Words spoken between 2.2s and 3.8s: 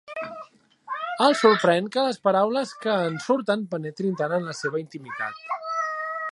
paraules que en surten